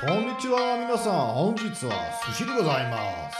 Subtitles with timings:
[0.00, 1.92] こんにちは皆さん本日は
[2.26, 3.36] 寿司でございます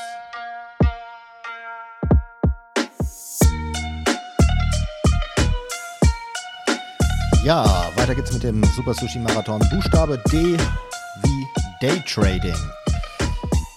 [7.45, 7.65] Ja,
[7.97, 9.61] weiter geht's mit dem Super Sushi Marathon.
[9.71, 10.59] Buchstabe D
[11.23, 11.47] wie
[11.81, 12.57] Daytrading.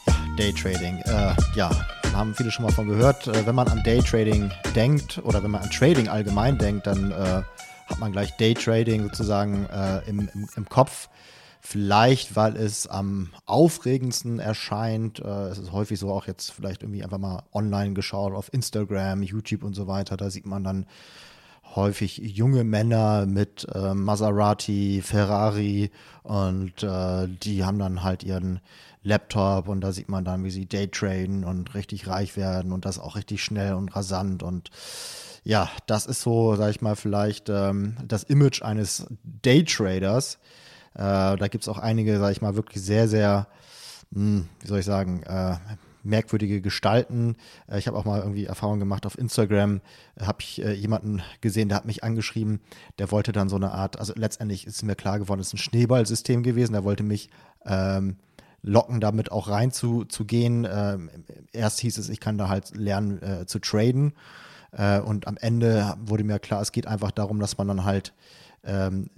[0.07, 0.97] Ja, Daytrading.
[1.05, 1.69] Äh, ja,
[2.13, 3.27] haben viele schon mal von gehört.
[3.27, 7.43] Äh, wenn man an Daytrading denkt oder wenn man an Trading allgemein denkt, dann äh,
[7.86, 11.08] hat man gleich Daytrading sozusagen äh, im, im, im, Kopf.
[11.60, 15.20] Vielleicht, weil es am aufregendsten erscheint.
[15.20, 19.22] Äh, es ist häufig so auch jetzt vielleicht irgendwie einfach mal online geschaut auf Instagram,
[19.22, 20.16] YouTube und so weiter.
[20.16, 20.86] Da sieht man dann
[21.76, 25.90] häufig junge Männer mit äh, Maserati, Ferrari
[26.22, 28.60] und äh, die haben dann halt ihren
[29.02, 32.98] Laptop und da sieht man dann, wie sie Daytraden und richtig reich werden und das
[32.98, 34.70] auch richtig schnell und rasant und
[35.44, 40.38] ja, das ist so, sag ich mal, vielleicht ähm, das Image eines Daytraders.
[40.94, 43.46] Äh, da gibt es auch einige, sag ich mal, wirklich sehr, sehr,
[44.10, 45.56] mh, hm, wie soll ich sagen, äh,
[46.04, 47.36] merkwürdige Gestalten.
[47.66, 49.80] Äh, ich habe auch mal irgendwie Erfahrung gemacht auf Instagram,
[50.20, 52.60] habe ich äh, jemanden gesehen, der hat mich angeschrieben,
[52.98, 55.58] der wollte dann so eine Art, also letztendlich ist mir klar geworden, es ist ein
[55.58, 57.30] Schneeballsystem gewesen, der wollte mich
[57.64, 58.16] ähm,
[58.62, 60.66] locken, damit auch rein zu, zu gehen.
[60.70, 61.10] Ähm,
[61.52, 64.14] erst hieß es, ich kann da halt lernen äh, zu traden.
[64.72, 68.12] Äh, und am Ende wurde mir klar, es geht einfach darum, dass man dann halt
[68.64, 69.10] ähm,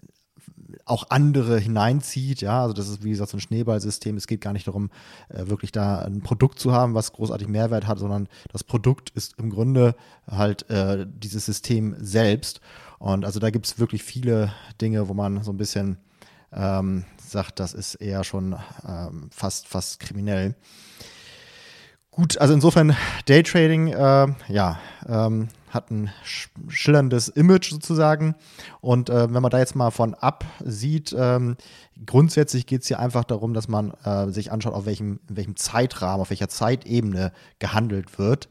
[0.84, 2.40] auch andere hineinzieht.
[2.40, 4.16] Ja, also das ist wie gesagt so ein Schneeballsystem.
[4.16, 4.90] Es geht gar nicht darum,
[5.28, 9.38] äh, wirklich da ein Produkt zu haben, was großartig Mehrwert hat, sondern das Produkt ist
[9.38, 9.94] im Grunde
[10.26, 12.60] halt äh, dieses System selbst.
[12.98, 15.98] Und also da gibt es wirklich viele Dinge, wo man so ein bisschen
[16.52, 18.56] ähm, sagt, das ist eher schon
[18.86, 20.54] ähm, fast, fast kriminell.
[22.16, 26.10] Gut, also insofern Daytrading, äh, ja, ähm, hat ein
[26.66, 28.34] schillerndes Image sozusagen.
[28.80, 31.58] Und äh, wenn man da jetzt mal von ab sieht, ähm,
[32.06, 36.22] grundsätzlich geht es hier einfach darum, dass man äh, sich anschaut, auf welchem, welchem Zeitrahmen,
[36.22, 38.48] auf welcher Zeitebene gehandelt wird.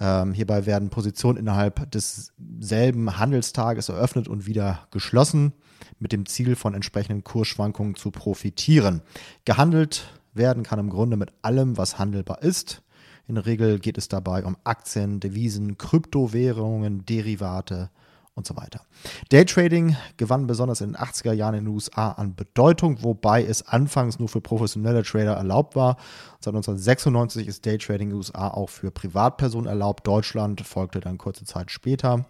[0.00, 5.52] Ähm, hierbei werden Positionen innerhalb desselben Handelstages eröffnet und wieder geschlossen,
[5.98, 9.02] mit dem Ziel von entsprechenden Kursschwankungen zu profitieren.
[9.44, 12.82] Gehandelt werden kann im Grunde mit allem, was handelbar ist.
[13.28, 17.90] In der Regel geht es dabei um Aktien, Devisen, Kryptowährungen, Derivate
[18.36, 18.82] und so weiter.
[19.30, 24.18] Daytrading gewann besonders in den 80er Jahren in den USA an Bedeutung, wobei es anfangs
[24.18, 25.96] nur für professionelle Trader erlaubt war.
[26.38, 30.06] Seit 1996 ist Daytrading in den USA auch für Privatpersonen erlaubt.
[30.06, 32.26] Deutschland folgte dann kurze Zeit später.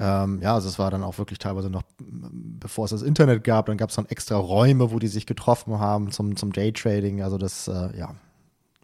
[0.00, 3.66] Ähm, ja, also es war dann auch wirklich teilweise noch, bevor es das Internet gab,
[3.66, 7.22] dann gab es dann extra Räume, wo die sich getroffen haben zum, zum Daytrading.
[7.22, 8.14] Also das, äh, ja,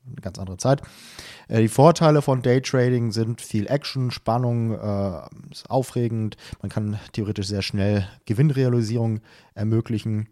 [0.06, 0.82] eine ganz andere Zeit.
[1.48, 6.36] Äh, die Vorteile von Daytrading sind viel Action, Spannung, äh, ist aufregend.
[6.62, 9.20] Man kann theoretisch sehr schnell Gewinnrealisierung
[9.54, 10.28] ermöglichen.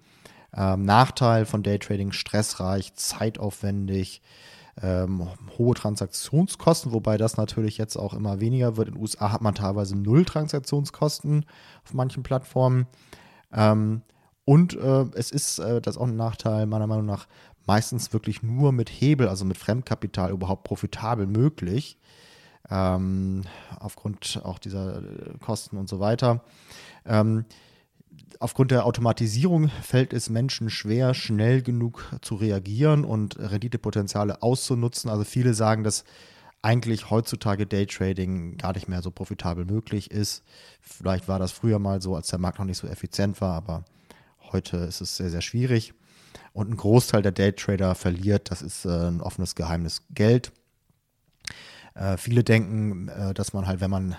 [0.55, 4.23] Ähm, Nachteil von Daytrading: stressreich, zeitaufwendig,
[4.81, 5.29] ähm,
[5.59, 8.89] hohe Transaktionskosten, wobei das natürlich jetzt auch immer weniger wird.
[8.89, 11.47] In den USA hat man teilweise null Transaktionskosten
[11.85, 12.87] auf manchen Plattformen.
[13.53, 14.03] Ähm,
[14.45, 17.29] und äh, es ist, äh, das ist auch ein Nachteil, meiner Meinung nach,
[17.67, 21.99] meistens wirklich nur mit Hebel, also mit Fremdkapital überhaupt profitabel möglich.
[22.71, 23.43] Ähm,
[23.81, 26.45] aufgrund auch dieser äh, Kosten und so weiter.
[27.05, 27.45] Ähm,
[28.39, 35.11] aufgrund der Automatisierung fällt es Menschen schwer, schnell genug zu reagieren und Renditepotenziale auszunutzen.
[35.11, 36.05] Also viele sagen, dass
[36.63, 40.45] eigentlich heutzutage Daytrading gar nicht mehr so profitabel möglich ist.
[40.81, 43.85] Vielleicht war das früher mal so, als der Markt noch nicht so effizient war, aber
[44.53, 45.95] heute ist es sehr, sehr schwierig.
[46.53, 50.53] Und ein Großteil der Daytrader verliert, das ist äh, ein offenes Geheimnis, Geld.
[51.95, 54.17] Äh, viele denken, äh, dass man halt, wenn man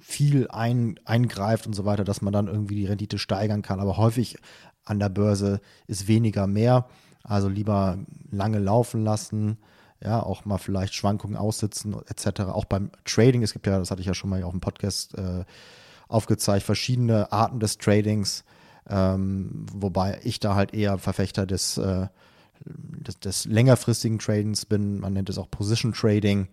[0.00, 3.80] viel ein, eingreift und so weiter, dass man dann irgendwie die Rendite steigern kann.
[3.80, 4.38] Aber häufig
[4.84, 6.88] an der Börse ist weniger mehr.
[7.22, 7.98] Also lieber
[8.30, 9.58] lange laufen lassen,
[10.02, 12.42] ja, auch mal vielleicht Schwankungen aussitzen etc.
[12.42, 15.16] Auch beim Trading, es gibt ja, das hatte ich ja schon mal auf dem Podcast
[15.18, 15.44] äh,
[16.08, 18.44] aufgezeigt, verschiedene Arten des Tradings.
[18.88, 22.08] Ähm, wobei ich da halt eher Verfechter des, äh,
[22.64, 25.00] des, des, längerfristigen Tradings bin.
[25.00, 26.48] Man nennt es auch Position Trading,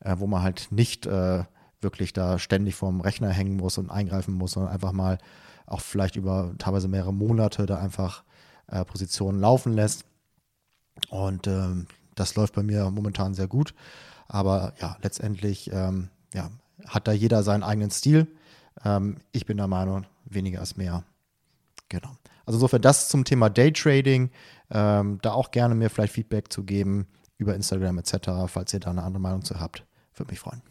[0.00, 1.44] äh, wo man halt nicht äh,
[1.80, 5.18] wirklich da ständig vorm Rechner hängen muss und eingreifen muss, sondern einfach mal
[5.66, 8.24] auch vielleicht über teilweise mehrere Monate da einfach
[8.66, 10.04] äh, Positionen laufen lässt.
[11.10, 13.74] Und ähm, das läuft bei mir momentan sehr gut.
[14.26, 16.50] Aber ja, letztendlich ähm, ja,
[16.86, 18.26] hat da jeder seinen eigenen Stil.
[18.84, 21.04] Ähm, ich bin der Meinung, weniger ist mehr.
[21.88, 22.10] Genau.
[22.46, 24.30] Also insofern das zum Thema Daytrading.
[24.70, 27.06] Ähm, da auch gerne mir vielleicht Feedback zu geben
[27.38, 29.84] über Instagram etc., falls ihr da eine andere Meinung zu habt.
[30.14, 30.62] Würde mich freuen.